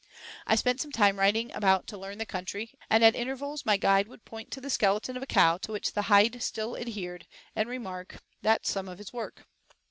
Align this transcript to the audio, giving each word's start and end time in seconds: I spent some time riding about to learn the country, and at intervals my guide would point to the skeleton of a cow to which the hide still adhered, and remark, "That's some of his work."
I 0.47 0.55
spent 0.55 0.81
some 0.81 0.91
time 0.91 1.19
riding 1.19 1.51
about 1.53 1.85
to 1.89 1.95
learn 1.99 2.17
the 2.17 2.25
country, 2.25 2.73
and 2.89 3.03
at 3.03 3.15
intervals 3.15 3.67
my 3.67 3.77
guide 3.77 4.07
would 4.07 4.25
point 4.25 4.49
to 4.49 4.59
the 4.59 4.71
skeleton 4.71 5.15
of 5.15 5.21
a 5.21 5.27
cow 5.27 5.59
to 5.59 5.71
which 5.71 5.93
the 5.93 6.01
hide 6.09 6.41
still 6.41 6.75
adhered, 6.75 7.27
and 7.55 7.69
remark, 7.69 8.23
"That's 8.41 8.71
some 8.71 8.87
of 8.87 8.97
his 8.97 9.13
work." 9.13 9.45